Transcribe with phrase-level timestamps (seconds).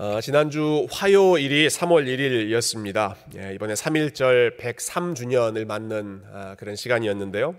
[0.00, 3.16] 어, 지난주 화요일이 3월 1일이었습니다.
[3.36, 7.56] 예, 이번에 3.1절 103주년을 맞는 아, 그런 시간이었는데요.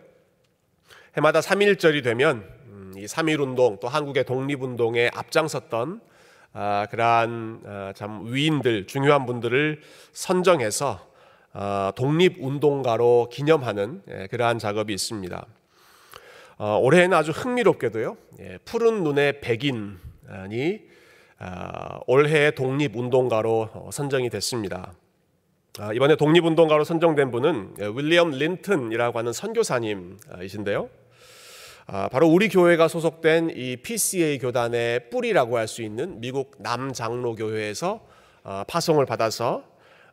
[1.17, 5.99] 해마다 3.1절이 되면 음, 이 3.1운동 또 한국의 독립운동에 앞장섰던
[6.53, 9.81] 아, 그러한 아, 참 위인들, 중요한 분들을
[10.13, 11.05] 선정해서
[11.51, 15.45] 아, 독립운동가로 기념하는 예, 그러한 작업이 있습니다.
[16.59, 19.97] 어, 올해는 아주 흥미롭게도요, 예, 푸른 눈의 백인이
[20.29, 20.47] 아,
[22.05, 24.93] 올해 독립운동가로 어, 선정이 됐습니다.
[25.79, 30.89] 아, 이번에 독립운동가로 선정된 분은 예, 윌리엄 린튼이라고 하는 선교사님이신데요.
[31.87, 38.01] 아, 바로 우리 교회가 소속된 이 PCA 교단의 뿌리라고 할 수 있는 미국 남장로교회에서
[38.67, 39.63] 파송을 받아서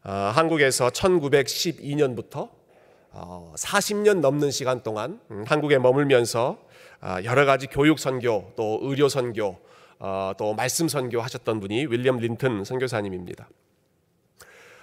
[0.03, 2.51] 한국에서 1912년부터
[3.57, 6.59] 40년 넘는 시간 동안 음, 한국에 머물면서
[7.25, 9.66] 여러 가지 교육 선교 또 의료 선교 어,
[10.37, 13.49] 또 말씀 선교 하셨던 분이 윌리엄 린튼 선교사님입니다.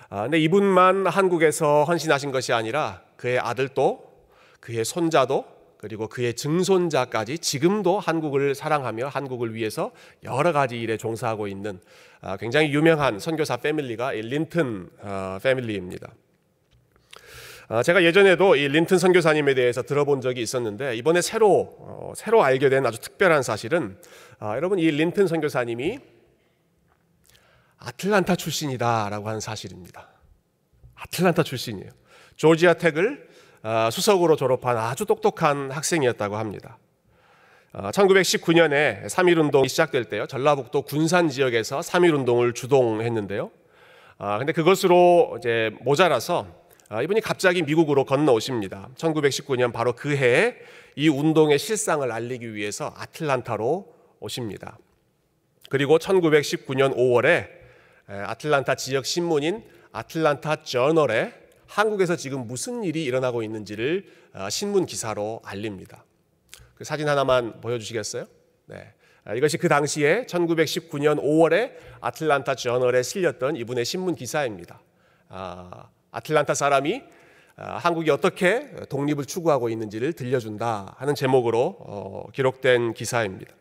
[0.09, 4.13] 아, 근데 이분만 한국에서 헌신하신 것이 아니라 그의 아들도
[4.60, 5.43] 그의 손자도
[5.77, 9.91] 그리고 그의 증손자까지 지금도 한국을 사랑하며 한국을 위해서
[10.24, 11.80] 여러 가지 일에 종사하고 있는
[12.21, 16.13] 아, 굉장히 유명한 선교사 패밀리가 린튼 어, 패밀리입니다.
[17.70, 22.70] 아, 제가 예전에도 이 린튼 선교사님에 대해서 들어본 적이 있었는데 이번에 새로 어, 새로 알게
[22.70, 23.98] 된 아주 특별한 사실은
[24.46, 25.99] 아, 여러분 이 린튼 선교사님이
[27.77, 30.10] 아틀란타 출신이다라고 하는 사실입니다.
[30.96, 31.90] 아틀란타 출신이에요.
[32.36, 33.30] 조지아 텍을
[33.62, 36.77] 아, 수석으로 졸업한 아주 똑똑한 학생이었다고 합니다.
[37.71, 40.27] 1919년에 3.1 운동이 시작될 때요.
[40.27, 43.49] 전라북도 군산 지역에서 3.1 운동을 주동했는데요.
[44.18, 46.48] 아, 근데 그것으로 이제 모자라서
[46.90, 48.90] 아, 이분이 갑자기 미국으로 건너오십니다.
[48.98, 50.58] 1919년 바로 그 해에
[50.98, 54.77] 이 운동의 실상을 알리기 위해서 아틀란타로 오십니다.
[55.70, 57.48] 그리고 1919년 5월에
[58.07, 61.34] 아틀란타 지역 신문인 아틀란타 저널에
[61.68, 66.03] 한국에서 지금 무슨 일이 일어나고 있는지를 어, 신문 기사로 알립니다.
[66.75, 68.25] 그 사진 하나만 보여주시겠어요?
[68.68, 68.94] 네.
[69.25, 74.81] 아, 이것이 그 당시에 1919년 5월에 아틀란타 저널에 실렸던 이분의 신문 기사입니다.
[75.30, 77.02] 아, 아틀란타 사람이
[77.56, 83.53] 아, 한국이 어떻게 독립을 추구하고 있는지를 들려준다 하는 제목으로 어, 기록된 기사입니다.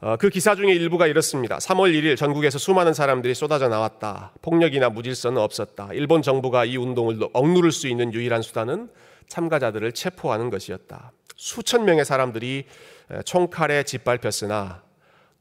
[0.00, 1.58] 어, 그 기사 중에 일부가 이렇습니다.
[1.58, 4.32] 3월 1일 전국에서 수많은 사람들이 쏟아져 나왔다.
[4.42, 5.88] 폭력이나 무질서는 없었다.
[5.92, 8.90] 일본 정부가 이 운동을 억누를 수 있는 유일한 수단은
[9.26, 11.10] 참가자들을 체포하는 것이었다.
[11.34, 12.66] 수천 명의 사람들이
[13.24, 14.82] 총칼에 짓밟혔으나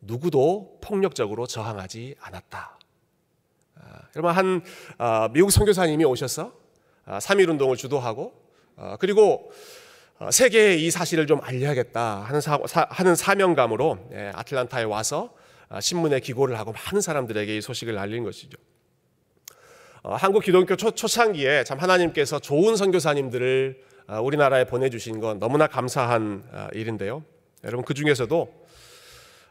[0.01, 2.79] 누구도 폭력적으로 저항하지 않았다.
[4.16, 4.63] 여러분 한
[4.97, 6.51] 아, 미국 선교사님이 오셔서
[7.06, 8.34] 3.1 아, 운동을 주도하고
[8.75, 9.51] 아, 그리고
[10.31, 15.33] 세계에 이 사실을 좀 알려야겠다 하는, 사, 하는 사명감으로 예, 아틀란타에 와서
[15.79, 18.57] 신문에 기고를 하고 많은 사람들에게 이 소식을 알린 것이죠.
[20.01, 23.83] 어, 한국 기독교 초, 초창기에 참 하나님께서 좋은 선교사님들을
[24.23, 27.23] 우리나라에 보내주신 건 너무나 감사한 일인데요.
[27.66, 28.67] 여러분 그 중에서도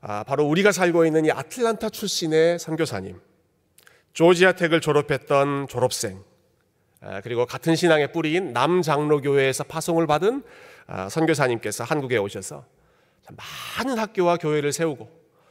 [0.00, 3.20] 바로 우리가 살고 있는 이 아틀란타 출신의 선교사님,
[4.14, 6.35] 조지아 텍을 졸업했던 졸업생, 아,
[7.22, 10.42] 그리고 같은 신앙의 뿌리인 남장로교회에서 파송을 받은
[10.86, 12.64] 아, 선교사님께서 한국에 오셔서
[13.78, 15.08] 많은 학교와 교회를 세우고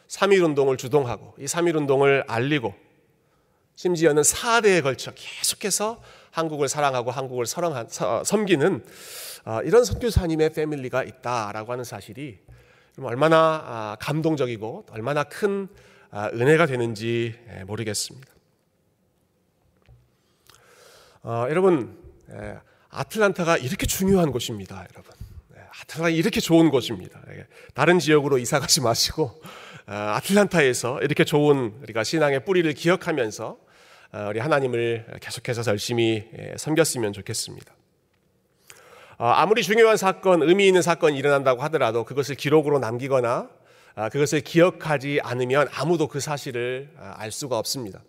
[0.08, 2.74] 3.1운동을 주동하고 이 3.1운동을 알리고
[3.76, 6.02] 심지어는 4대에 걸쳐 계속해서
[6.32, 8.86] 한국을 사랑하고 한국을 섬기는
[9.44, 12.40] 아, 이런 선교사님의 패밀리가 있다라고 하는 사실이
[13.02, 15.68] 얼마나 감동적이고 얼마나 큰
[16.14, 18.35] 은혜가 되는지 모르겠습니다.
[21.28, 21.98] 어, 여러분
[22.30, 22.56] 예,
[22.90, 25.12] 아틀란타가 이렇게 중요한 곳입니다, 여러분.
[25.56, 27.20] 예, 아틀란타 이렇게 좋은 곳입니다.
[27.32, 29.42] 예, 다른 지역으로 이사 가지 마시고
[29.88, 33.58] 어, 아틀란타에서 이렇게 좋은 우리가 신앙의 뿌리를 기억하면서
[34.14, 37.74] 어, 우리 하나님을 계속해서 열심히 예, 섬겼으면 좋겠습니다.
[39.18, 43.50] 어, 아무리 중요한 사건, 의미 있는 사건이 일어난다고 하더라도 그것을 기록으로 남기거나
[43.96, 48.04] 아, 그것을 기억하지 않으면 아무도 그 사실을 아, 알 수가 없습니다.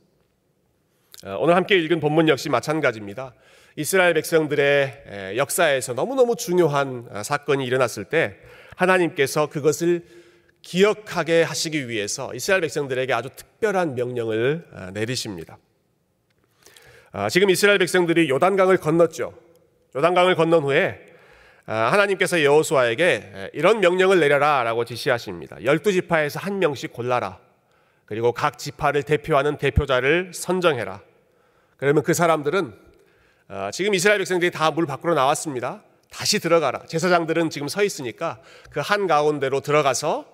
[1.25, 3.33] 어, 오늘 함께 읽은 본문 역시 마찬가지입니다.
[3.77, 8.37] 이스라엘 백성들의 역사에서 너무너무 중요한 어, 사건이 일어났을 때
[8.77, 10.05] 하나님께서 그것을
[10.61, 15.59] 기억하게 하시기 위해서 이스라엘 백성들에게 아주 특별한 명령을 어, 내리십니다.
[17.31, 19.33] 지금 이스라엘 백성들이 요단강을 건넜죠.
[19.97, 21.01] 요단강을 건넌 후에
[21.65, 25.65] 하나님께서 여호수아에게 이런 명령을 내려라라고 지시하십니다.
[25.65, 27.41] 열두 지파에서 한 명씩 골라라.
[28.07, 31.03] 그리고 각 지파를 대표하는 대표자를 선정해라.
[31.77, 32.73] 그러면 그 사람들은
[33.49, 35.83] 어, 지금 이스라엘 백성들이 다 물 밖으로 나왔습니다.
[36.11, 36.87] 다시 들어가라.
[36.87, 40.25] 제사장들은 지금 서 있으니까 그 한 가운데로 들어가서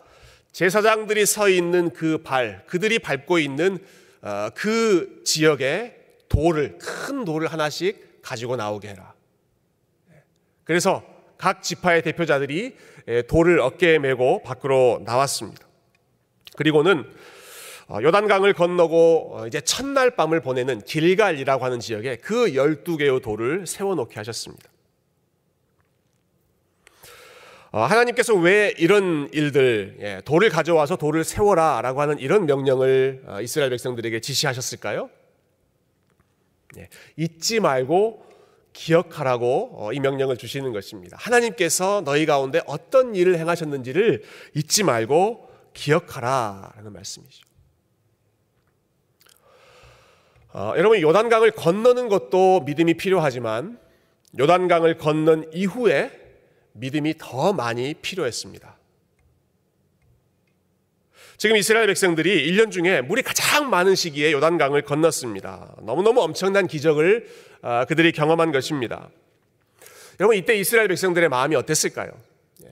[0.52, 3.78] 제사장들이 서 있는 그 발, 그들이 밟고 있는
[4.20, 5.96] 어, 그 지역에
[6.28, 9.14] 돌을 큰 돌을 하나씩 가지고 나오게 해라.
[10.64, 11.02] 그래서
[11.38, 12.76] 각 지파의 대표자들이
[13.28, 15.66] 돌을 어깨에 메고 밖으로 나왔습니다.
[16.56, 17.04] 그리고는 어,
[18.00, 24.70] 요단강을 건너고 어, 이제 첫날 밤을 보내는 길갈이라고 하는 지역에 그 12개의 돌을 세워놓게 하셨습니다.
[27.72, 33.70] 어, 하나님께서 왜 이런 일들, 예, 돌을 가져와서 돌을 세워라 라고 하는 이런 명령을 이스라엘
[33.70, 35.08] 백성들에게 지시하셨을까요?
[36.76, 38.26] 예, 잊지 말고
[38.74, 41.16] 기억하라고 이 명령을 주시는 것입니다.
[41.20, 44.22] 하나님께서 너희 가운데 어떤 일을 행하셨는지를
[44.54, 47.51] 잊지 말고 기억하라 라는 말씀이죠.
[50.54, 53.78] 어, 여러분 요단강을 건너는 것도 믿음이 필요하지만
[54.38, 56.10] 요단강을 건넌 이후에
[56.72, 58.76] 믿음이 더 많이 필요했습니다.
[61.38, 65.76] 지금 이스라엘 백성들이 1년 중에 물이 가장 많은 시기에 요단강을 건넜습니다.
[65.82, 67.26] 너무너무 엄청난 기적을
[67.62, 69.08] 어, 그들이 경험한 것입니다.
[70.20, 72.12] 여러분 이때 이스라엘 백성들의 마음이 어땠을까요?
[72.64, 72.69] 예.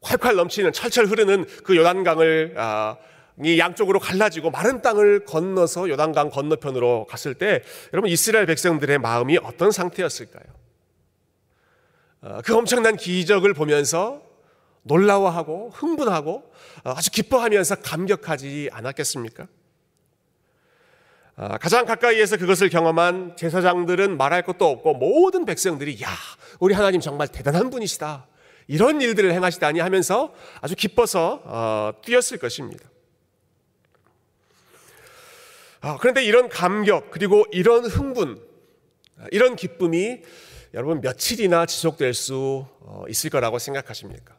[0.00, 2.96] 콸콸 넘치는 철철 흐르는 그 요단강을 아,
[3.42, 7.62] 이 양쪽으로 갈라지고 마른 땅을 건너서 요단강 건너편으로 갔을 때
[7.92, 10.44] 여러분 이스라엘 백성들의 마음이 어떤 상태였을까요?
[12.22, 14.22] 어, 그 엄청난 기적을 보면서
[14.82, 16.52] 놀라워하고 흥분하고
[16.84, 19.46] 어, 아주 기뻐하면서 감격하지 않았겠습니까?
[21.36, 26.08] 어, 가장 가까이에서 그것을 경험한 제사장들은 말할 것도 없고 모든 백성들이 야
[26.60, 28.26] 우리 하나님 정말 대단한 분이시다
[28.68, 32.91] 이런 일들을 행하시다니 하면서 아주 기뻐서 뛰었을 것입니다.
[35.82, 38.40] 아, 그런데 이런 감격 그리고 이런 흥분,
[39.32, 40.22] 이런 기쁨이
[40.74, 44.36] 여러분 며칠이나 지속될 수 어, 있을 거라고 생각하십니까?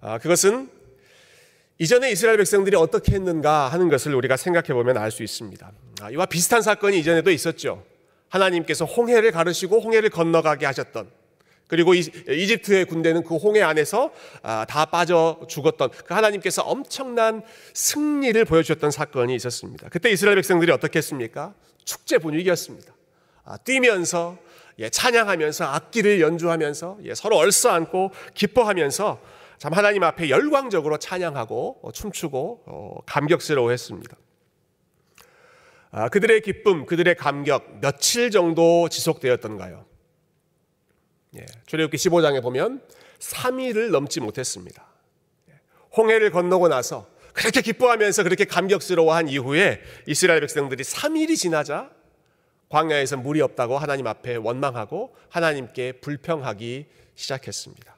[0.00, 0.70] 아, 그것은
[1.78, 5.72] 이전에 이스라엘 백성들이 어떻게 했는가 하는 것을 우리가 생각해 보면 알 수 있습니다.
[6.00, 7.84] 아, 이와 비슷한 사건이 이전에도 있었죠.
[8.28, 11.10] 하나님께서 홍해를 가르시고 홍해를 건너가게 하셨던
[11.72, 17.40] 그리고 이집트의 군대는 그 홍해 안에서 아, 다 빠져 죽었던 그 하나님께서 엄청난
[17.72, 19.88] 승리를 보여주셨던 사건이 있었습니다.
[19.88, 21.54] 그때 이스라엘 백성들이 어떻게 했습니까?
[21.86, 22.92] 축제 분위기였습니다.
[23.46, 24.36] 아, 뛰면서
[24.80, 29.22] 예, 찬양하면서 악기를 연주하면서 예, 서로 얼싸안고 기뻐하면서
[29.56, 34.14] 참 하나님 앞에 열광적으로 찬양하고 어, 춤추고 어, 감격스러워했습니다.
[35.92, 39.90] 아, 그들의 기쁨, 그들의 감격 며칠 정도 지속되었던가요?
[41.38, 42.82] 예, 출애굽기 15장에 보면
[43.18, 44.84] 3일을 넘지 못했습니다.
[45.50, 45.54] 예,
[45.96, 51.90] 홍해를 건너고 나서 그렇게 기뻐하면서 그렇게 감격스러워한 이후에 이스라엘 백성들이 3일이 지나자
[52.68, 57.96] 광야에서 물이 없다고 하나님 앞에 원망하고 하나님께 불평하기 시작했습니다.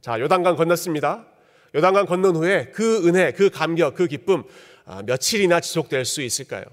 [0.00, 1.26] 자, 요단강 건넜습니다.
[1.74, 4.44] 요단강 건넌 후에 그 은혜, 그 감격, 그 기쁨
[4.84, 6.64] 아, 며칠이나 지속될 수 있을까요?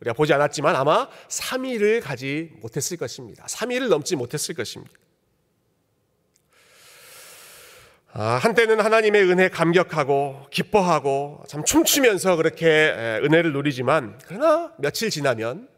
[0.00, 3.44] 우리가 보지 않았지만 아마 3일을 가지 못했을 것입니다.
[3.46, 4.92] 3일을 넘지 못했을 것입니다.
[8.12, 12.66] 아, 한때는 하나님의 은혜 감격하고 기뻐하고 참 춤추면서 그렇게
[13.22, 15.68] 은혜를 누리지만 그러나 며칠 지나면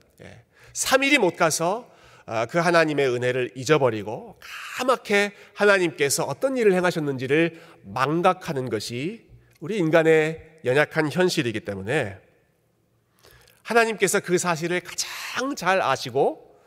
[0.72, 1.90] 3일이 예, 못 가서
[2.24, 4.38] 아, 그 하나님의 은혜를 잊어버리고
[4.78, 9.26] 까맣게 하나님께서 어떤 일을 행하셨는지를 망각하는 것이
[9.60, 12.18] 우리 인간의 연약한 현실이기 때문에
[13.62, 16.58] 하나님께서 그 사실을 가장 잘 아시고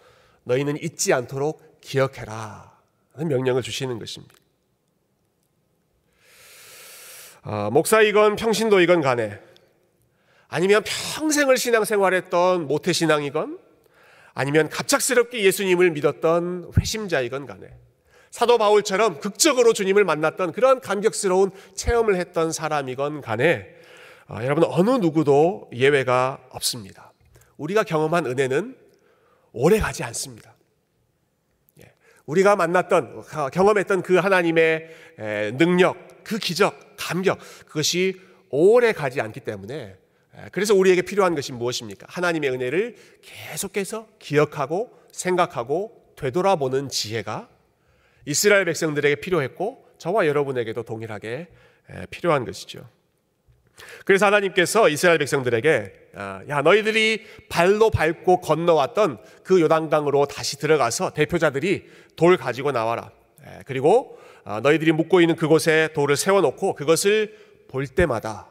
[0.44, 2.76] 너희는 잊지 않도록 기억해라.
[3.14, 4.36] 하는 명령을 주시는 것입니다.
[7.44, 9.40] 어, 목사이건 평신도이건 간에
[10.48, 10.84] 아니면
[11.16, 13.60] 평생을 신앙생활했던 모태신앙이건
[14.34, 17.68] 아니면 갑작스럽게 예수님을 믿었던 회심자이건 간에
[18.32, 23.75] 사도 바울처럼 극적으로 주님을 만났던 그런 감격스러운 체험을 했던 사람이건 간에
[24.28, 27.14] 아, 여러분 어느 누구도 예외가 없습니다.
[27.58, 28.76] 우리가 경험한 은혜는
[29.54, 30.56] 오래 가지 않습니다.
[31.82, 31.94] 예,
[32.26, 34.90] 우리가 만났던 경험했던 그 하나님의
[35.58, 39.96] 능력, 그 기적, 감격 그것이 오래 가지 않기 때문에
[40.52, 42.08] 그래서 우리에게 필요한 것이 무엇입니까?
[42.10, 47.48] 하나님의 은혜를 계속해서 기억하고 생각하고 되돌아보는 지혜가
[48.26, 51.48] 이스라엘 백성들에게 필요했고 저와 여러분에게도 동일하게
[52.10, 52.90] 필요한 것이죠.
[54.06, 61.90] 그래서 하나님께서 이스라엘 백성들에게 아, 야 너희들이 발로 밟고 건너왔던 그 요단강으로 다시 들어가서 대표자들이
[62.16, 63.12] 돌 가지고 나와라.
[63.46, 67.36] 예, 그리고 아, 너희들이 묵고 있는 그곳에 돌을 세워놓고 그것을
[67.68, 68.48] 볼 때마다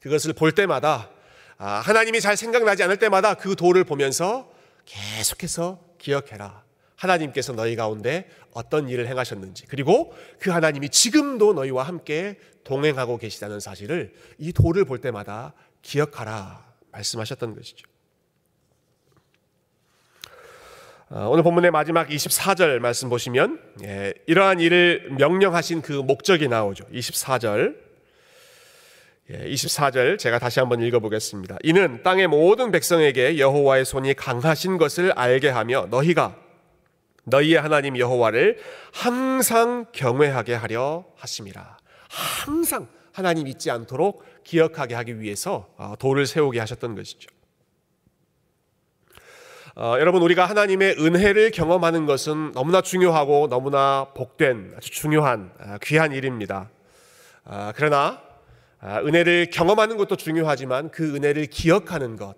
[0.00, 1.10] 그것을 볼 때마다
[1.58, 4.50] 아, 하나님이 잘 생각나지 않을 때마다 그 돌을 보면서
[4.84, 6.65] 계속해서 기억해라.
[6.96, 14.12] 하나님께서 너희 가운데 어떤 일을 행하셨는지 그리고 그 하나님이 지금도 너희와 함께 동행하고 계시다는 사실을
[14.38, 17.86] 이 돌을 볼 때마다 기억하라 말씀하셨던 것이죠.
[21.08, 26.84] 어, 오늘 본문의 마지막 24절 말씀 보시면 예, 이러한 일을 명령하신 그 목적이 나오죠.
[26.86, 27.76] 24절
[29.30, 31.58] 24절 예, 제가 다시 한번 읽어보겠습니다.
[31.62, 36.45] 이는 땅의 모든 백성에게 여호와의 손이 강하신 것을 알게 하며 너희가
[37.26, 38.58] 너희의 하나님 여호와를
[38.92, 41.76] 항상 경외하게 하려 하심이라.
[42.08, 47.28] 항상 하나님 잊지 않도록 기억하게 하기 위해서 어, 돌을 세우게 하셨던 것이죠.
[49.74, 56.12] 어, 여러분 우리가 하나님의 은혜를 경험하는 것은 너무나 중요하고 너무나 복된 아주 중요한 아, 귀한
[56.12, 56.70] 일입니다.
[57.44, 58.22] 아, 그러나
[58.78, 62.36] 아, 은혜를 경험하는 것도 중요하지만 그 은혜를 기억하는 것,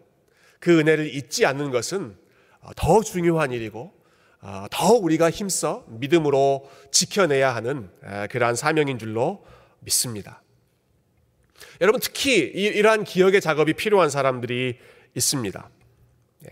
[0.61, 2.17] 그 은혜를 잊지 않는 것은
[2.61, 3.98] 어, 더 중요한 일이고
[4.41, 7.91] 어, 더 우리가 힘써 믿음으로 지켜내야 하는
[8.31, 9.45] 그러한 사명인 줄로
[9.81, 10.43] 믿습니다.
[11.81, 14.79] 여러분 특히 이러한 기억의 작업이 필요한 사람들이
[15.15, 15.71] 있습니다.
[16.45, 16.51] 예.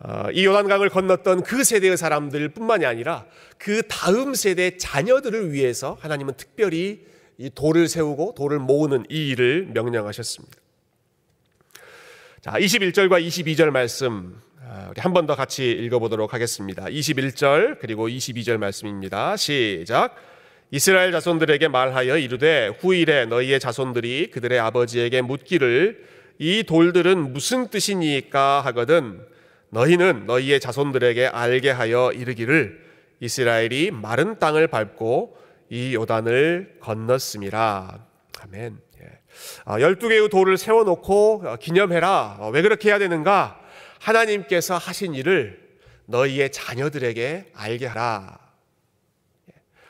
[0.00, 7.06] 어, 이 요단강을 건넜던 그 세대의 사람들뿐만이 아니라 그 다음 세대 자녀들을 위해서 하나님은 특별히
[7.38, 10.56] 이 돌을 세우고 돌을 모으는 이 일을 명령하셨습니다.
[12.40, 14.47] 자, 21절과 22절 말씀 아,
[14.90, 16.84] 우리 한 번 더 같이 읽어보도록 하겠습니다.
[16.84, 19.36] 21절 그리고 22절 말씀입니다.
[19.36, 20.14] 시작.
[20.70, 26.04] 이스라엘 자손들에게 말하여 이르되 후일에 너희의 자손들이 그들의 아버지에게 묻기를
[26.38, 29.22] 이 돌들은 무슨 뜻이니까 하거든
[29.70, 32.78] 너희는 너희의 자손들에게 알게 하여 이르기를
[33.20, 35.36] 이스라엘이 마른 땅을 밟고
[35.70, 38.04] 이 요단을 건넜습니다.
[38.42, 38.78] 아멘.
[39.66, 42.36] 12개의 아, 돌을 세워놓고 어, 기념해라.
[42.40, 43.67] 어, 왜 그렇게 해야 되는가?
[44.00, 45.68] 하나님께서 하신 일을
[46.06, 48.38] 너희의 자녀들에게 알게 하라.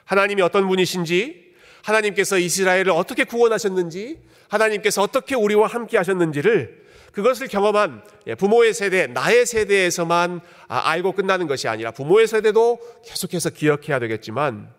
[0.05, 8.35] 하나님이 어떤 분이신지, 하나님께서 이스라엘을 어떻게 구원하셨는지, 하나님께서 어떻게 우리와 함께 하셨는지를 그것을 경험한 예,
[8.35, 14.73] 부모의 세대, 나의 세대에서만 아, 알고 끝나는 것이 아니라 부모의 세대도 계속해서 기억해야 되겠지만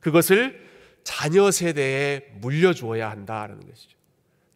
[0.00, 0.62] 그것을
[1.02, 3.96] 자녀 세대에 물려주어야 한다라는 것이죠.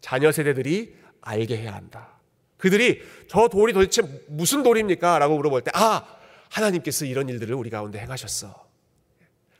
[0.01, 2.18] 자녀 세대들이 알게 해야 한다.
[2.59, 5.19] 그들이 저 돌이 도대체 무슨 돌입니까?
[5.19, 6.05] 라고 물어볼 때, 아,
[6.51, 8.67] 하나님께서 이런 일들을 우리 가운데 행하셨어.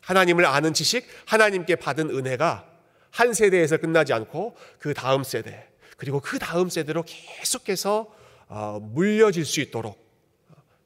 [0.03, 2.67] 하나님을 아는 지식, 하나님께 받은 은혜가
[3.11, 8.15] 한 세대에서 끝나지 않고 그 다음 세대, 그리고 그 다음 세대로 계속해서
[8.49, 10.07] 어, 물려질 수 있도록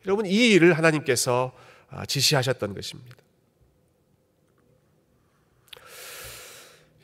[0.07, 1.52] 여러분 이 일을 하나님께서
[1.90, 3.21] 어, 지시하셨던 것입니다.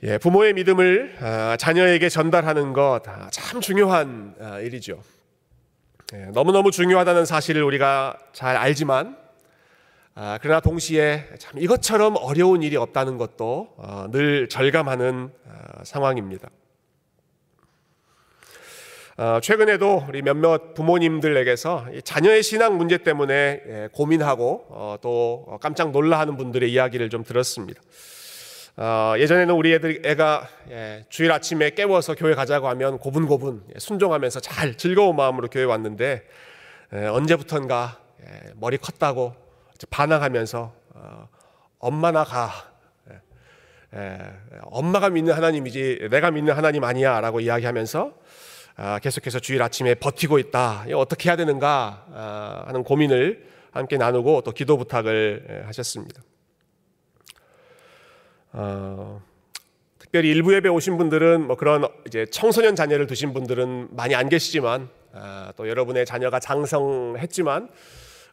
[0.05, 5.03] 예, 부모의 믿음을 아, 자녀에게 전달하는 것참 아, 중요한 아, 일이죠.
[6.15, 9.17] 예, 너무너무 중요하다는 사실을 우리가 잘 알지만,
[10.41, 15.31] 그러나 동시에 참 이것처럼 어려운 일이 없다는 것도 어, 늘 절감하는
[15.85, 16.49] 상황입니다.
[19.17, 23.35] 어, 최근에도 우리 몇몇 부모님들에게서 자녀의 신앙 문제 때문에
[23.67, 27.81] 예, 고민하고 어, 또 깜짝 놀라하는 분들의 이야기를 좀 들었습니다.
[28.81, 34.39] 어, 예전에는 우리 애들 애가 예, 주일 아침에 깨워서 교회 가자고 하면 고분고분 예, 순종하면서
[34.39, 36.23] 잘 즐거운 마음으로 교회 왔는데
[36.93, 39.35] 예, 언제부턴가 예, 머리 컸다고
[39.91, 41.29] 반항하면서 어,
[41.81, 42.53] 엄마 나 가.
[43.11, 44.19] 예, 예,
[44.63, 48.13] 엄마가 믿는 하나님이지 내가 믿는 하나님 아니야라고 이야기하면서
[48.77, 50.85] 아, 계속해서 주일 아침에 버티고 있다.
[50.95, 56.23] 어떻게 해야 되는가 아, 하는 고민을 함께 나누고 또 기도 부탁을 예, 하셨습니다.
[58.53, 59.23] 어,
[59.99, 64.89] 특별히 일부 예배 오신 분들은 뭐 그런 이제 청소년 자녀를 두신 분들은 많이 안 계시지만
[65.13, 67.69] 아, 또 여러분의 자녀가 장성했지만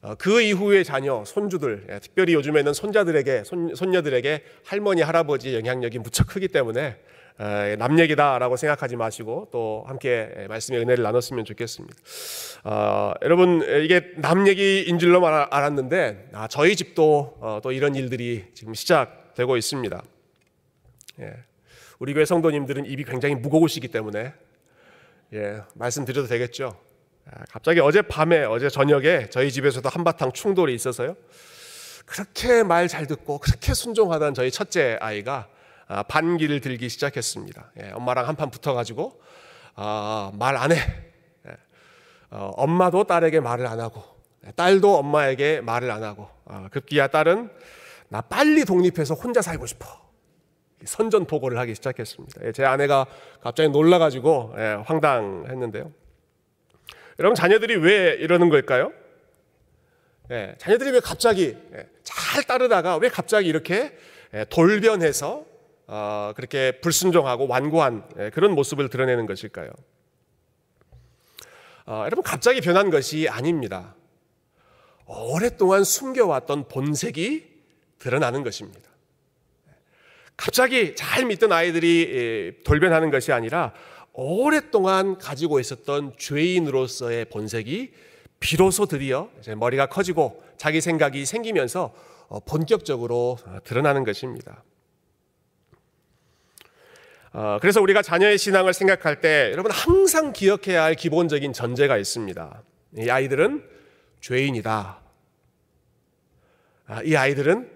[0.03, 6.27] 어, 그 이후의 자녀, 손주들, 예, 특별히 요즘에는 손자들에게 손, 손녀들에게 할머니, 할아버지 영향력이 무척
[6.27, 6.97] 크기 때문에
[7.39, 11.95] 에, 남 얘기다라고 생각하지 마시고 또 함께 말씀의 은혜를 나눴으면 좋겠습니다.
[12.65, 18.73] 어, 여러분 이게 남 얘기인 줄로 알았는데 아, 저희 집도 어, 또 이런 일들이 지금
[18.73, 19.24] 시작.
[19.35, 20.03] 되고 있습니다.
[21.19, 21.33] 예.
[21.99, 24.33] 우리 교회 성도님들은 입이 굉장히 무거우시기 때문에
[25.33, 26.79] 예, 말씀드려도 되겠죠.
[27.29, 31.15] 아, 갑자기 어제 밤에 어제 저녁에 저희 집에서도 한바탕 충돌이 있어서요.
[32.05, 35.47] 그렇게 말 잘 듣고 그렇게 순종하던 저희 첫째 아이가
[35.87, 37.71] 아, 반기를 들기 시작했습니다.
[37.81, 39.19] 예, 엄마랑 한판 붙어가지고
[39.75, 40.77] 아, 말안 해.
[41.47, 41.51] 예,
[42.29, 44.03] 어, 엄마도 딸에게 말을 안 하고
[44.55, 47.49] 딸도 엄마에게 말을 안 하고 아, 급기야 딸은
[48.09, 50.05] 나 빨리 독립해서 혼자 살고 싶어.
[50.83, 52.41] 선전포고를 하기 시작했습니다.
[52.45, 53.05] 예, 제 아내가
[53.41, 55.91] 갑자기 놀라가지고 예, 황당했는데요.
[57.19, 58.91] 여러분 자녀들이 왜 이러는 걸까요?
[60.31, 63.97] 예, 자녀들이 왜 갑자기 예, 잘 따르다가 왜 갑자기 이렇게
[64.33, 65.45] 예, 돌변해서
[65.87, 69.69] 어, 그렇게 불순종하고 완고한 예, 그런 모습을 드러내는 것일까요?
[71.87, 73.95] 어, 여러분 갑자기 변한 것이 아닙니다.
[75.05, 77.54] 오랫동안 숨겨왔던 본색이
[77.99, 78.89] 드러나는 것입니다.
[80.37, 83.73] 갑자기 잘 믿던 아이들이 예, 돌변하는 것이 아니라
[84.13, 87.91] 오랫동안 가지고 있었던 죄인으로서의 본색이
[88.39, 91.93] 비로소 드디어 머리가 커지고 자기 생각이 생기면서
[92.27, 94.63] 어, 본격적으로 드러나는 것입니다.
[97.33, 102.63] 어, 그래서 우리가 자녀의 신앙을 생각할 때 여러분 항상 기억해야 할 기본적인 전제가 있습니다.
[102.97, 103.67] 이 아이들은
[104.21, 105.01] 죄인이다.
[106.87, 107.74] 아, 이 아이들은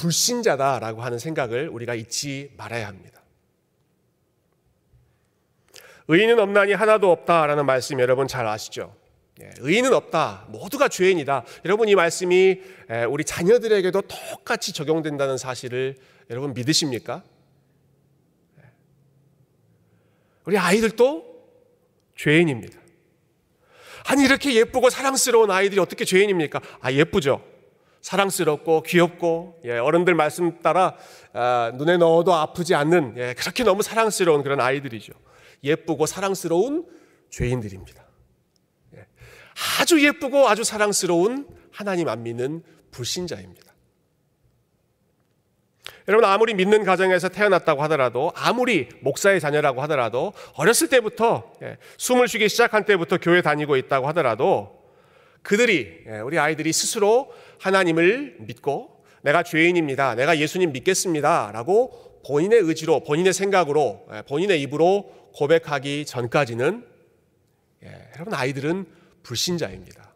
[0.00, 3.20] 불신자다라고 하는 생각을 우리가 잊지 말아야 합니다.
[6.08, 8.96] 의인은 없나니 하나도 없다라는 말씀 여러분 잘 아시죠?
[9.42, 10.46] 예, 의인은 없다.
[10.48, 11.44] 모두가 죄인이다.
[11.66, 12.60] 여러분 이 말씀이
[13.10, 15.96] 우리 자녀들에게도 똑같이 적용된다는 사실을
[16.30, 17.22] 여러분 믿으십니까?
[20.46, 21.24] 우리 아이들도
[22.16, 22.80] 죄인입니다.
[24.06, 26.60] 아니 이렇게 예쁘고 사랑스러운 아이들이 어떻게 죄인입니까?
[26.80, 27.49] 아 예쁘죠.
[28.00, 30.96] 사랑스럽고 귀엽고 예, 어른들 말씀 따라
[31.32, 35.12] 아, 눈에 넣어도 아프지 않는 예, 그렇게 너무 사랑스러운 그런 아이들이죠.
[35.62, 36.86] 예쁘고 사랑스러운
[37.30, 38.02] 죄인들입니다.
[38.96, 39.06] 예,
[39.80, 43.70] 아주 예쁘고 아주 사랑스러운 하나님 안 믿는 불신자입니다.
[46.08, 52.48] 여러분 아무리 믿는 가정에서 태어났다고 하더라도 아무리 목사의 자녀라고 하더라도 어렸을 때부터 예, 숨을 쉬기
[52.48, 54.80] 시작한 때부터 교회 다니고 있다고 하더라도
[55.42, 60.14] 그들이 예, 우리 아이들이 스스로 하나님을 믿고 내가 죄인입니다.
[60.14, 66.84] 내가 예수님 믿겠습니다 라고 본인의 의지로 본인의 생각으로 예, 본인의 입으로 고백하기 전까지는
[68.14, 68.84] 여러분 아이들은
[69.22, 70.10] 불신자입니다.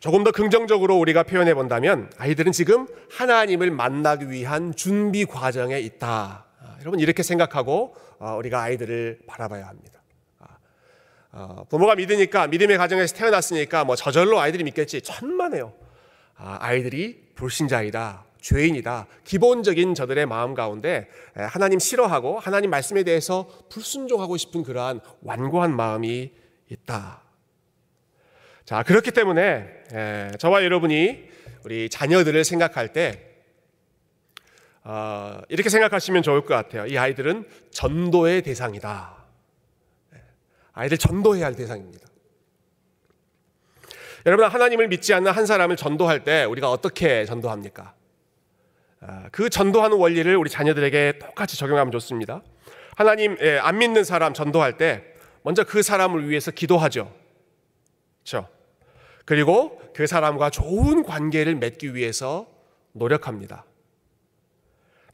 [0.00, 6.46] 조금 더 긍정적으로 우리가 표현해 본다면 아이들은 지금 하나님을 만나기 위한 준비 과정에 있다.
[6.60, 9.93] 아, 여러분 이렇게 생각하고 어, 우리가 아이들을 바라봐야 합니다.
[11.36, 15.72] 아, 어, 부모가 믿으니까 믿음의 가정에서 태어났으니까 뭐 저절로 아이들이 믿겠지 천만에요.
[16.36, 18.24] 아, 아이들이 불신자이다.
[18.40, 19.06] 죄인이다.
[19.24, 26.30] 기본적인 저들의 마음 가운데 하나님 싫어하고 하나님 말씀에 대해서 불순종하고 싶은 그러한 완고한 마음이
[26.68, 27.22] 있다.
[28.64, 31.24] 자, 그렇기 때문에 에, 저와 여러분이
[31.64, 33.30] 우리 자녀들을 생각할 때
[34.84, 36.86] 어, 이렇게 생각하시면 좋을 것 같아요.
[36.86, 39.23] 이 아이들은 전도의 대상이다.
[40.74, 42.06] 아이들 전도해야 할 대상입니다.
[44.26, 47.94] 여러분 하나님을 믿지 않는 한 사람을 전도할 때 우리가 어떻게 전도합니까?
[49.32, 52.42] 그 전도하는 원리를 우리 자녀들에게 똑같이 적용하면 좋습니다.
[52.96, 55.04] 하나님 안 믿는 사람 전도할 때
[55.42, 57.14] 먼저 그 사람을 위해서 기도하죠.
[58.22, 58.48] 그렇죠?
[59.26, 62.46] 그리고 그 사람과 좋은 관계를 맺기 위해서
[62.92, 63.64] 노력합니다.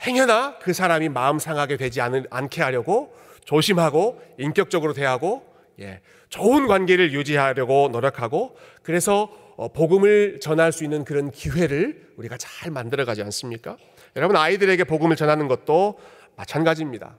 [0.02, 5.49] 행여나 그 사람이 마음 상하게 되지 않게 하려고 조심하고 인격적으로 대하고
[5.80, 12.70] 예, 좋은 관계를 유지하려고 노력하고 그래서 어, 복음을 전할 수 있는 그런 기회를 우리가 잘
[12.70, 13.76] 만들어 가지 않습니까?
[14.16, 15.98] 여러분 아이들에게 복음을 전하는 것도
[16.36, 17.16] 마찬가지입니다.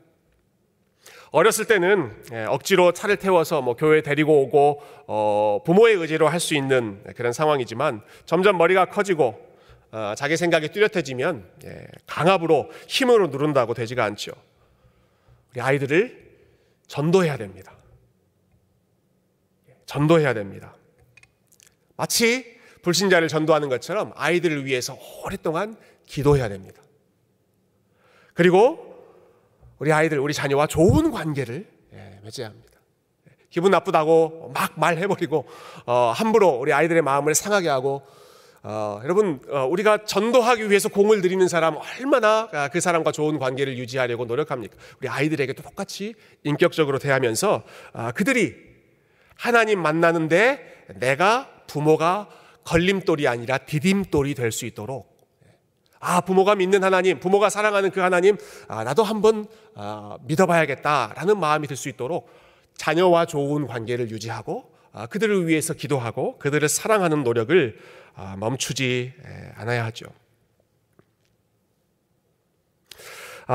[1.32, 6.56] 어렸을 때는 예, 억지로 차를 태워서 뭐 교회 데리고 오고 어, 부모의 의지로 할 수
[6.56, 9.40] 있는 그런 상황이지만 점점 머리가 커지고
[9.92, 14.32] 어, 자기 생각이 뚜렷해지면 예, 강압으로 힘으로 누른다고 되지가 않죠.
[15.52, 16.32] 우리 아이들을
[16.88, 17.74] 전도해야 됩니다.
[19.92, 20.74] 전도해야 됩니다.
[21.98, 25.76] 마치 불신자를 전도하는 것처럼 아이들을 위해서 오랫동안
[26.06, 26.82] 기도해야 됩니다.
[28.34, 28.80] 그리고
[29.80, 32.80] 우리 아이들, 우리 자녀와 좋은 관계를 예, 맺어야 합니다.
[33.50, 35.46] 기분 나쁘다고 막 말해버리고
[35.86, 38.02] 어, 함부로 우리 아이들의 마음을 상하게 하고
[38.64, 43.78] 어, 여러분 어, 우리가 전도하기 위해서 공을 들이는 사람 얼마나 아, 그 사람과 좋은 관계를
[43.78, 44.78] 유지하려고 노력합니까?
[45.02, 48.71] 우리 아이들에게도 똑같이 인격적으로 대하면서 아, 그들이
[49.36, 52.30] 하나님 만나는데 내가 부모가
[52.64, 55.12] 걸림돌이 아니라 디딤돌이 될 수 있도록
[56.04, 58.36] 아, 부모가 믿는 하나님, 부모가 사랑하는 그 하나님,
[58.68, 62.28] 아, 나도 한번 아, 믿어봐야겠다라는 마음이 들 수 있도록
[62.76, 67.78] 자녀와 좋은 관계를 유지하고 아, 그들을 위해서 기도하고 그들을 사랑하는 노력을
[68.16, 69.14] 아, 멈추지
[69.56, 70.08] 않아야 하죠.
[70.08, 70.20] 아,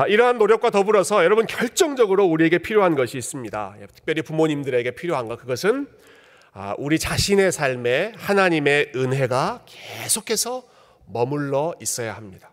[0.07, 3.75] 이러한 노력과 더불어서 여러분 결정적으로 우리에게 필요한 것이 있습니다.
[3.81, 5.87] 예, 특별히 부모님들에게 필요한 것 그것은
[6.53, 10.63] 아, 우리 자신의 삶에 하나님의 은혜가 계속해서
[11.05, 12.51] 머물러 있어야 합니다.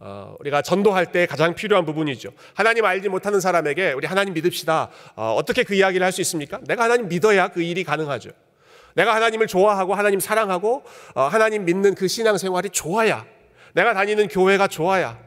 [0.00, 2.30] 어, 우리가 전도할 때 가장 필요한 부분이죠.
[2.54, 4.90] 하나님 알지 못하는 사람에게 우리 하나님 믿읍시다.
[5.14, 6.58] 어, 떻게 그 이야기를 할 수 있습니까?
[6.66, 8.30] 내가 하나님 믿어야 그 일이 가능하죠.
[8.94, 10.82] 내가 하나님을 좋아하고 하나님 사랑하고
[11.14, 13.24] 어, 하나님 믿는 그 신앙생활이 좋아야
[13.74, 15.18] 내가 다니는 교회가 좋아야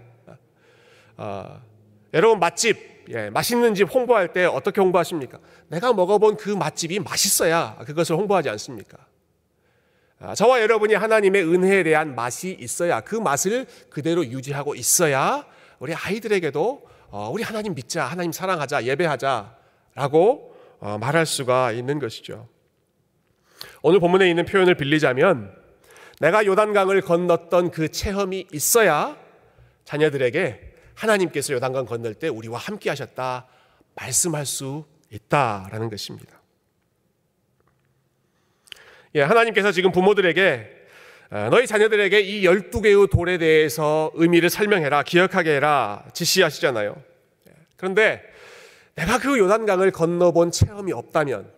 [1.17, 1.61] 어,
[2.13, 5.39] 여러분 맛집 예, 맛있는 집 홍보할 때 어떻게 홍보하십니까?
[5.67, 8.97] 내가 먹어본 그 맛집이 맛있어야 그것을 홍보하지 않습니까?
[10.19, 15.45] 아, 저와 여러분이 하나님의 은혜에 대한 맛이 있어야 그 맛을 그대로 유지하고 있어야
[15.79, 22.47] 우리 아이들에게도 어, 우리 하나님 믿자, 하나님 사랑하자, 예배하자라고 어, 말할 수가 있는 것이죠.
[23.81, 25.55] 오늘 본문에 있는 표현을 빌리자면
[26.19, 29.17] 내가 요단강을 건넜던 그 체험이 있어야
[29.83, 33.47] 자녀들에게 하나님께서 요단강 건널 때 우리와 함께 하셨다
[33.95, 36.41] 말씀할 수 있다라는 것입니다.
[39.15, 40.71] 예, 하나님께서 지금 부모들에게
[41.31, 47.01] 어, 너희 자녀들에게 이 12개의 돌에 대해서 의미를 설명해라, 기억하게 해라 지시하시잖아요.
[47.47, 48.21] 예, 그런데
[48.95, 51.51] 내가 그 요단강을 건너본 체험이 없다면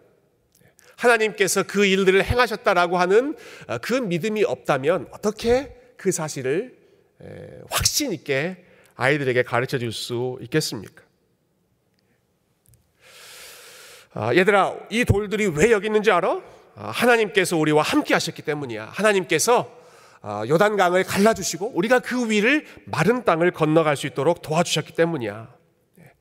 [0.96, 3.36] 하나님께서 그 일들을 행하셨다라고 하는
[3.68, 6.78] 어, 그 믿음이 없다면 어떻게 그 사실을
[7.72, 8.67] 확신 있게
[8.98, 11.04] 아이들에게 가르쳐 줄 수 있겠습니까?
[14.14, 16.42] 아, 얘들아, 이 돌들이 왜 여기 있는지 알아?
[16.76, 18.86] 아, 하나님께서 우리와 함께 하셨기 때문이야.
[18.86, 19.72] 하나님께서
[20.22, 25.54] 아, 요단강을 갈라주시고 우리가 그 위를 마른 땅을 건너갈 수 있도록 도와주셨기 때문이야.
[25.98, 26.12] 네.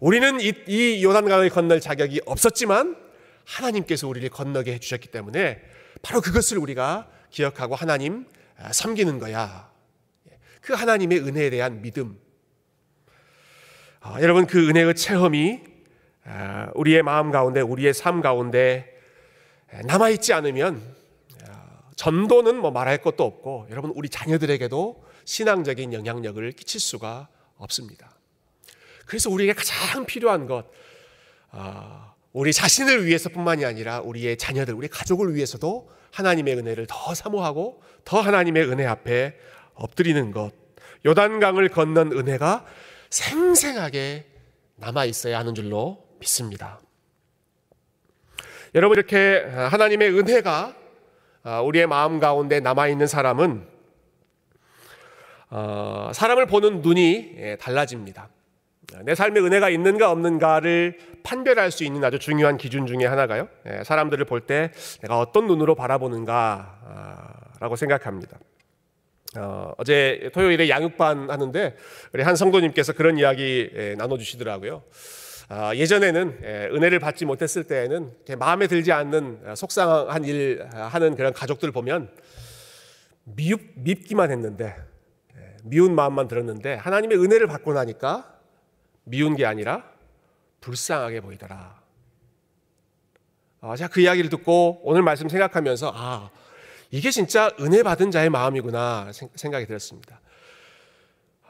[0.00, 2.96] 우리는 이, 이 요단강을 건널 자격이 없었지만
[3.46, 5.62] 하나님께서 우리를 건너게 해주셨기 때문에
[6.02, 8.26] 바로 그것을 우리가 기억하고 하나님
[8.72, 9.70] 섬기는 거야.
[10.30, 10.38] 예.
[10.60, 12.18] 그 하나님의 은혜에 대한 믿음,
[14.08, 15.62] 아, 여러분 그 은혜의 체험이
[16.24, 18.96] 아, 우리의 마음 가운데 우리의 삶 가운데
[19.84, 20.80] 남아 있지 않으면
[21.48, 28.12] 아, 전도는 뭐 말할 것도 없고 여러분 우리 자녀들에게도 신앙적인 영향력을 끼칠 수가 없습니다.
[29.06, 30.66] 그래서 우리에게 가장 필요한 것
[32.32, 38.70] 우리 자신을 위해서뿐만이 아니라 우리의 자녀들, 우리 가족을 위해서도 하나님의 은혜를 더 사모하고 더 하나님의
[38.70, 39.36] 은혜 앞에
[39.74, 40.52] 엎드리는 것.
[41.04, 42.66] 요단강을 건넌 은혜가
[43.10, 44.26] 생생하게
[44.76, 46.80] 남아 있어야 하는 줄로 믿습니다.
[48.74, 50.74] 여러분 이렇게 하나님의 은혜가
[51.64, 53.66] 우리의 마음 가운데 남아 있는 사람은
[55.48, 58.28] 어, 사람을 보는 눈이 예, 달라집니다.
[59.04, 63.48] 내 삶에 은혜가 있는가 없는가를 판별할 수 있는 아주 중요한 기준 중에 하나가요.
[63.66, 68.38] 예, 사람들을 볼 때 내가 어떤 눈으로 바라보는가라고 생각합니다.
[69.36, 71.76] 어, 어제 토요일에 양육반 하는데
[72.12, 74.82] 우리 한 성도님께서 그런 이야기 예, 나눠주시더라고요.
[75.48, 81.32] 아, 예전에는 예, 은혜를 받지 못했을 때에는 마음에 들지 않는 아, 속상한 일 하는 그런
[81.32, 82.10] 가족들 보면
[83.24, 84.74] 미흡, 밉기만 했는데
[85.36, 88.34] 예, 미운 마음만 들었는데 하나님의 은혜를 받고 나니까
[89.04, 89.84] 미운 게 아니라
[90.60, 91.80] 불쌍하게 보이더라.
[93.60, 96.30] 아, 제가 그 이야기를 듣고 오늘 말씀 생각하면서 아
[96.96, 100.18] 이게 진짜 은혜 받은 자의 마음이구나 생각이 들었습니다.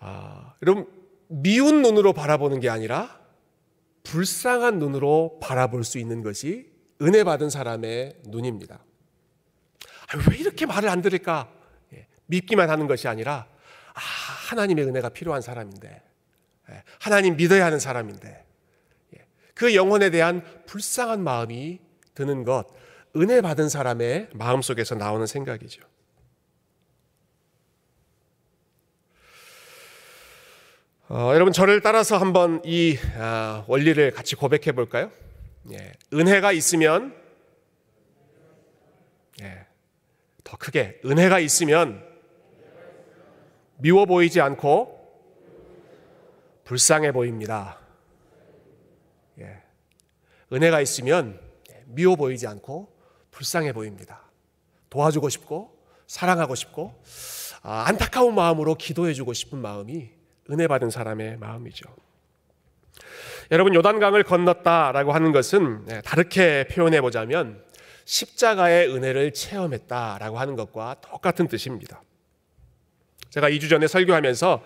[0.01, 0.89] 아, 여러분
[1.29, 3.21] 미운 눈으로 바라보는 게 아니라
[4.03, 8.81] 불쌍한 눈으로 바라볼 수 있는 것이 은혜 받은 사람의 눈입니다.
[10.09, 11.49] 아, 왜 이렇게 말을 안 들을까?
[11.95, 13.47] 예, 믿기만 하는 것이 아니라
[13.95, 14.01] 아,
[14.51, 16.03] 하나님의 은혜가 필요한 사람인데,
[16.71, 18.47] 예, 하나님 믿어야 하는 사람인데,
[19.17, 21.79] 예, 그 영혼에 대한 불쌍한 마음이
[22.15, 22.67] 드는 것,
[23.17, 25.83] 은혜 받은 사람의 마음속에서 나오는 생각이죠.
[31.09, 35.11] 어, 여러분 저를 따라서 한번 이 아, 원리를 같이 고백해 볼까요?
[35.71, 37.17] 예, 은혜가 있으면
[39.41, 39.67] 예,
[40.43, 42.05] 더 크게 은혜가 있으면
[43.79, 44.95] 미워 보이지 않고
[46.65, 47.79] 불쌍해 보입니다.
[49.39, 49.63] 예,
[50.53, 51.41] 은혜가 있으면
[51.87, 52.96] 미워 보이지 않고
[53.37, 54.23] 불쌍해 보입니다.
[54.89, 57.03] 도와주고 싶고 사랑하고 싶고
[57.63, 60.09] 아, 안타까운 마음으로 기도해 주고 싶은 마음이
[60.51, 61.85] 은혜 받은 사람의 마음이죠.
[63.51, 67.63] 여러분 요단강을 건넜다라고 하는 것은 네, 다르게 표현해 보자면
[68.07, 72.03] 십자가의 은혜를 체험했다라고 하는 것과 똑같은 뜻입니다.
[73.29, 74.63] 제가 2주 전에 설교하면서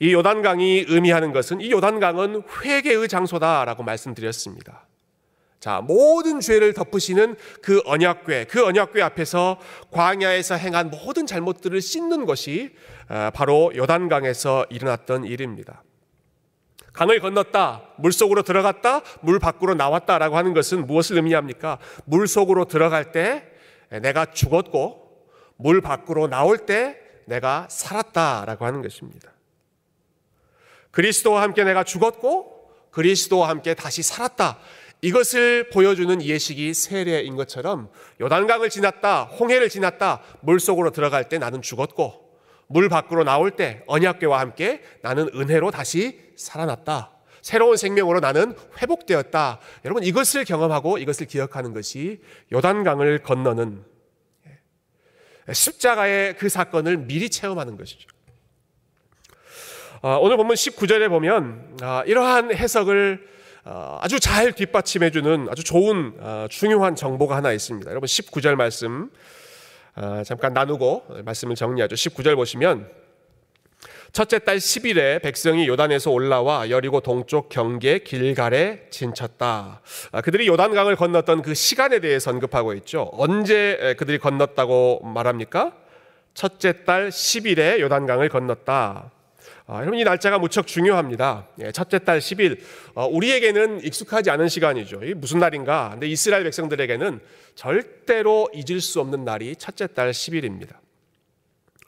[0.00, 4.87] 이 요단강이 의미하는 것은 이 요단강은 회개의 장소다라고 말씀드렸습니다.
[5.60, 9.58] 자, 모든 죄를 덮으시는 그 언약궤, 그 언약궤 앞에서
[9.90, 12.74] 광야에서 행한 모든 잘못들을 씻는 것이
[13.08, 15.82] 아, 바로 요단강에서 일어났던 일입니다.
[16.92, 21.78] 강을 건넜다, 물 속으로 들어갔다, 물 밖으로 나왔다라고 하는 것은 무엇을 의미합니까?
[22.04, 23.44] 물 속으로 들어갈 때
[24.02, 29.32] 내가 죽었고, 물 밖으로 나올 때 내가 살았다라고 하는 것입니다.
[30.90, 32.58] 그리스도와 함께 내가 죽었고,
[32.90, 34.58] 그리스도와 함께 다시 살았다.
[35.00, 42.28] 이것을 보여주는 예식이 세례인 것처럼 요단강을 지났다, 홍해를 지났다, 물 속으로 들어갈 때 나는 죽었고
[42.66, 47.12] 물 밖으로 나올 때 언약궤와 함께 나는 은혜로 다시 살아났다.
[47.42, 49.60] 새로운 생명으로 나는 회복되었다.
[49.84, 52.20] 여러분 이것을 경험하고 이것을 기억하는 것이
[52.52, 53.84] 요단강을 건너는
[55.50, 58.08] 십자가의 그 사건을 미리 체험하는 것이죠.
[60.02, 66.46] 어, 오늘 본문 19절에 보면 아, 이러한 해석을 어, 아주 잘 뒷받침해주는 아주 좋은 어,
[66.50, 67.90] 중요한 정보가 하나 있습니다.
[67.90, 69.10] 여러분 19절 말씀
[70.24, 71.96] 잠깐 나누고 말씀을 정리하죠.
[71.96, 72.88] 19절 보시면
[74.12, 79.82] 첫째 달 10일에 백성이 요단에서 올라와 여리고 동쪽 경계 길갈에 진쳤다.
[80.12, 83.10] 아, 그들이 요단강을 건넜던 그 시간에 대해 언급하고 있죠.
[83.12, 85.72] 언제 그들이 건넜다고 말합니까?
[86.32, 89.10] 첫째 달 10일에 요단강을 건넜다.
[89.66, 91.48] 아, 여러분 이 날짜가 무척 중요합니다.
[91.60, 92.60] 예, 첫째 달 10일
[92.94, 95.00] 어, 우리에게는 익숙하지 않은 시간이죠.
[95.16, 95.90] 무슨 날인가?
[95.92, 97.20] 근데 이스라엘 백성들에게는
[97.54, 100.76] 절대로 잊을 수 없는 날이 첫째 달 10일입니다.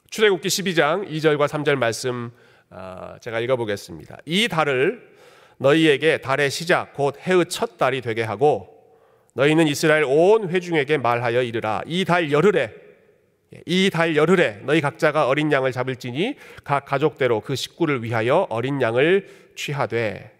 [0.09, 2.31] 출애굽기 12장 2절과 3절 말씀
[2.69, 4.17] 어, 제가 읽어보겠습니다.
[4.25, 5.09] 이 달을
[5.57, 8.67] 너희에게 달의 시작 곧 해의 첫 달이 되게 하고
[9.33, 12.73] 너희는 이스라엘 온 회중에게 말하여 이르라 이 달 열흘에
[13.65, 19.51] 이 달 열흘에 너희 각자가 어린 양을 잡을지니 각 가족대로 그 식구를 위하여 어린 양을
[19.55, 20.39] 취하되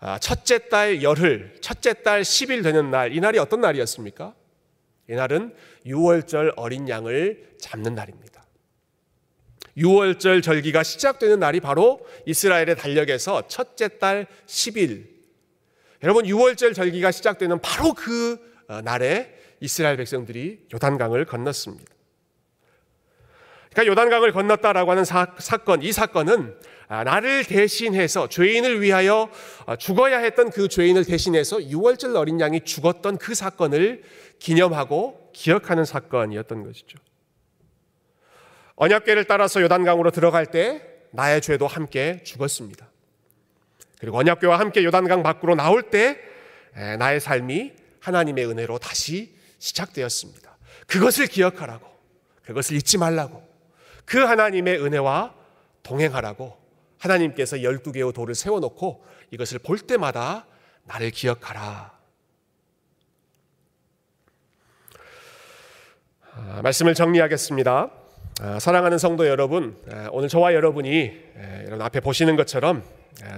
[0.00, 4.34] 아, 첫째 달 열흘, 첫째 달 10일 되는 날, 이 날이 어떤 날이었습니까?
[5.10, 5.54] 이 날은
[5.84, 8.46] 6월절 어린 양을 잡는 날입니다.
[9.76, 15.06] 6월절 절기가 시작되는 날이 바로 이스라엘의 달력에서 첫째 달 10일.
[16.02, 21.89] 여러분, 6월절 절기가 시작되는 바로 그 어, 날에 이스라엘 백성들이 요단강을 건넜습니다.
[23.72, 26.56] 그러니까 요단강을 건넜다라고 하는 사, 사건, 이 사건은
[26.88, 29.30] 아, 나를 대신해서 죄인을 위하여
[29.66, 34.02] 아, 죽어야 했던 그 죄인을 대신해서 6월절 어린 양이 죽었던 그 사건을
[34.40, 36.98] 기념하고 기억하는 사건이었던 것이죠.
[38.74, 42.90] 언약궤를 따라서 요단강으로 들어갈 때 나의 죄도 함께 죽었습니다.
[44.00, 46.18] 그리고 언약궤와 함께 요단강 밖으로 나올 때
[46.98, 50.56] 나의 삶이 하나님의 은혜로 다시 시작되었습니다.
[50.86, 51.86] 그것을 기억하라고,
[52.42, 53.49] 그것을 잊지 말라고,
[54.10, 55.32] 그 하나님의 은혜와
[55.84, 56.56] 동행하라고
[56.98, 60.48] 하나님께서 12개의 돌을 세워놓고 이것을 볼 때마다
[60.82, 61.96] 나를 기억하라.
[66.32, 67.90] 아, 말씀을 정리하겠습니다.
[68.40, 71.12] 아, 사랑하는 성도 여러분, 아, 오늘 저와 여러분이
[71.66, 72.82] 이런 앞에 보시는 것처럼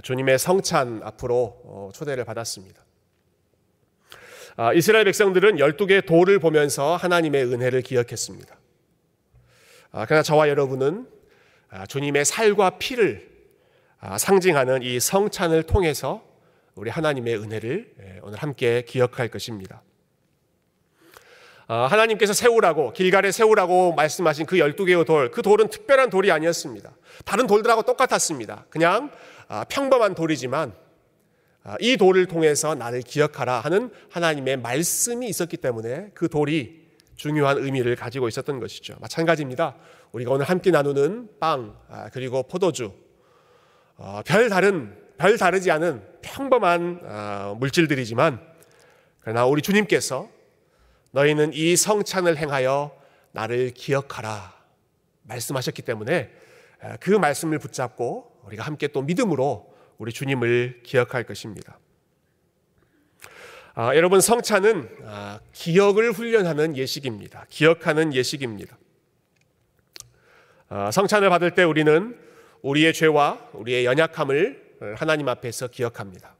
[0.02, 2.82] 주님의 성찬 앞으로 어, 초대를 받았습니다.
[4.74, 8.61] 이스라엘 백성들은 12개의 돌을 보면서 하나님의 은혜를 기억했습니다.
[9.94, 11.06] 아, 그러나 저와 여러분은
[11.68, 13.30] 아, 주님의 살과 피를
[14.00, 16.24] 아, 상징하는 이 성찬을 통해서
[16.74, 19.82] 우리 하나님의 은혜를 예, 오늘 함께 기억할 것입니다.
[21.68, 26.90] 하나님께서 세우라고 길갈에 세우라고 말씀하신 그 12개의 돌, 그 돌은 특별한 돌이 아니었습니다.
[27.24, 28.66] 다른 돌들하고 똑같았습니다.
[28.68, 29.10] 그냥
[29.70, 30.74] 평범한 돌이지만
[31.80, 36.81] 이 돌을 통해서 나를 기억하라 하는 하나님의 말씀이 있었기 때문에 그 돌이
[37.22, 38.96] 중요한 의미를 가지고 있었던 것이죠.
[39.00, 39.76] 마찬가지입니다.
[40.10, 42.92] 우리가 오늘 함께 나누는 빵 아, 그리고 포도주
[43.96, 48.40] 어, 별 다른 별 다르지 않은 평범한 아, 물질들이지만
[49.20, 50.28] 그러나 우리 주님께서
[51.12, 52.90] 너희는 이 성찬을 행하여
[53.30, 54.52] 나를 기억하라
[55.22, 56.28] 말씀하셨기 때문에
[56.80, 61.78] 아, 그 말씀을 붙잡고 우리가 함께 또 믿음으로 우리 주님을 기억할 것입니다.
[63.74, 67.46] 아, 여러분 성찬은 아, 기억을 훈련하는 예식입니다.
[67.48, 68.76] 기억하는 예식입니다.
[70.68, 72.18] 아, 성찬을 받을 때 우리는
[72.60, 76.36] 우리의 죄와 우리의 연약함을 하나님 앞에서 기억합니다.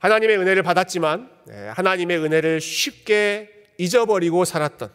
[0.00, 4.92] 하나님의 은혜를 받았지만 네, 하나님의 은혜를 쉽게 잊어버리고 살았던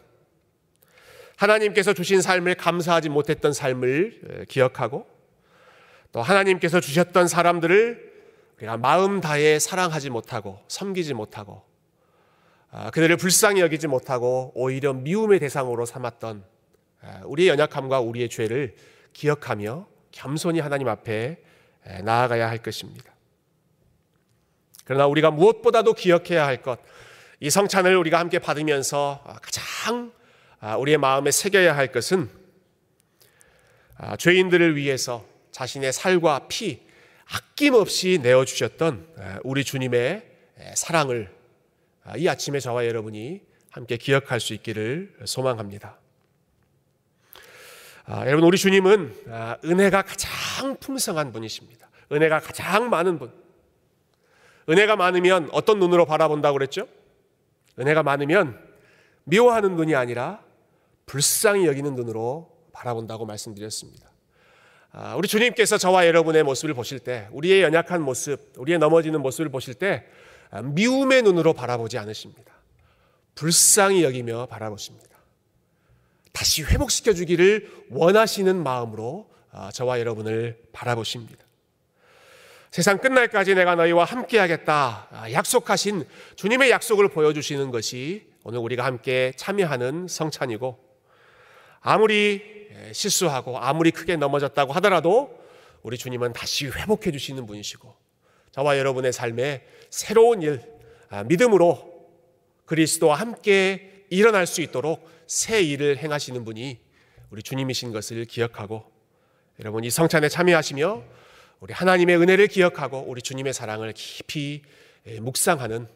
[1.36, 5.08] 하나님께서 주신 삶을 감사하지 못했던 삶을 기억하고
[6.12, 8.07] 또 하나님께서 주셨던 사람들을
[8.58, 11.62] 우리가 마음 다해 사랑하지 못하고 섬기지 못하고
[12.70, 16.44] 아, 그들을 불쌍히 여기지 못하고 오히려 미움의 대상으로 삼았던
[17.00, 18.74] 아, 우리의 연약함과 우리의 죄를
[19.12, 21.42] 기억하며 겸손히 하나님 앞에
[22.02, 23.14] 나아가야 할 것입니다.
[24.84, 26.80] 그러나 우리가 무엇보다도 기억해야 할 것,
[27.40, 30.12] 이 성찬을 우리가 함께 받으면서 가장
[30.78, 32.28] 우리의 마음에 새겨야 할 것은
[34.18, 36.87] 죄인들을 위해서 자신의 살과 피,
[37.30, 40.24] 아낌없이 내어주셨던 우리 주님의
[40.74, 41.38] 사랑을
[42.04, 45.98] 아, 이 아침에 저와 여러분이 함께 기억할 수 있기를 소망합니다.
[48.06, 51.90] 아, 여러분, 우리 주님은 아, 은혜가 가장 풍성한 분이십니다.
[52.10, 53.30] 은혜가 가장 많은 분.
[54.70, 56.88] 은혜가 많으면 어떤 눈으로 바라본다고 그랬죠?
[57.78, 58.58] 은혜가 많으면
[59.24, 60.42] 미워하는 눈이 아니라
[61.04, 64.10] 불쌍히 여기는 눈으로 바라본다고 말씀드렸습니다.
[64.92, 69.74] 아, 우리 주님께서 저와 여러분의 모습을 보실 때, 우리의 연약한 모습, 우리의 넘어지는 모습을 보실
[69.74, 70.06] 때
[70.50, 72.54] 아, 미움의 눈으로 바라보지 않으십니다.
[73.34, 75.08] 불쌍히 여기며 바라보십니다.
[76.32, 81.44] 다시 회복시켜 주기를 원하시는 마음으로 아, 저와 여러분을 바라보십니다.
[82.70, 90.06] 세상 끝날까지 내가 너희와 함께하겠다 아, 약속하신 주님의 약속을 보여주시는 것이 오늘 우리가 함께 참여하는
[90.08, 90.78] 성찬이고
[91.80, 92.57] 아무리
[92.92, 95.38] 실수하고 아무리 크게 넘어졌다고 하더라도
[95.82, 97.94] 우리 주님은 다시 회복해 주시는 분이시고
[98.52, 100.62] 저와 여러분의 삶에 새로운 일
[101.10, 102.08] 아, 믿음으로
[102.66, 106.78] 그리스도와 함께 일어날 수 있도록 새 일을 행하시는 분이
[107.30, 108.84] 우리 주님이신 것을 기억하고
[109.60, 111.04] 여러분 이 성찬에 참여하시며
[111.60, 114.62] 우리 하나님의 은혜를 기억하고 우리 주님의 사랑을 깊이
[115.20, 115.88] 묵상하는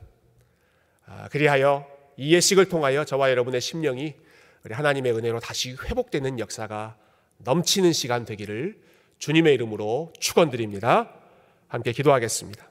[1.07, 4.15] 아, 그리하여 이 예식을 통하여 저와 여러분의 심령이
[4.65, 6.97] 우리 하나님의 은혜로 다시 회복되는 역사가
[7.39, 8.81] 넘치는 시간 되기를
[9.19, 11.13] 주님의 이름으로 축원드립니다.
[11.69, 12.71] 함께 기도하겠습니다.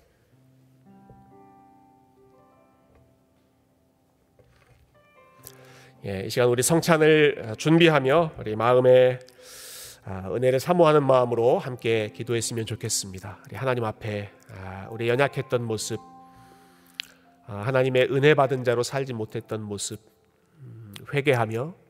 [6.06, 9.20] 예, 이 시간 우리 성찬을 준비하며 우리 마음에
[10.04, 13.44] 아, 은혜를 사모하는 마음으로 함께 기도했으면 좋겠습니다.
[13.48, 16.00] 우리 하나님 앞에 아, 우리 연약했던 모습,
[17.46, 20.00] 아, 하나님의 은혜 받은 자로 살지 못했던 모습
[20.58, 21.81] 음, 회개하며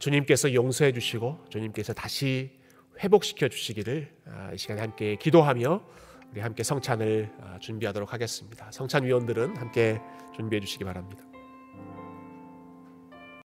[0.00, 2.58] 주님께서 용서해 주시고 주님께서 다시
[3.02, 4.12] 회복시켜 주시기를
[4.54, 5.82] 이 시간에 함께 기도하며
[6.32, 7.30] 우리 함께 성찬을
[7.60, 8.70] 준비하도록 하겠습니다.
[8.70, 10.00] 성찬 위원들은 함께
[10.34, 11.29] 준비해 주시기 바랍니다.